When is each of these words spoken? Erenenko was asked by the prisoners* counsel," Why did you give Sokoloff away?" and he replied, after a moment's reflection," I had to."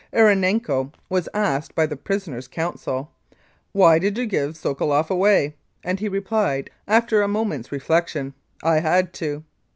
Erenenko 0.11 0.91
was 1.09 1.29
asked 1.31 1.75
by 1.75 1.85
the 1.85 1.95
prisoners* 1.95 2.47
counsel," 2.47 3.11
Why 3.71 3.99
did 3.99 4.17
you 4.17 4.25
give 4.25 4.55
Sokoloff 4.57 5.11
away?" 5.11 5.57
and 5.85 5.99
he 5.99 6.09
replied, 6.09 6.71
after 6.87 7.21
a 7.21 7.27
moment's 7.27 7.71
reflection," 7.71 8.33
I 8.63 8.79
had 8.79 9.13
to." 9.21 9.43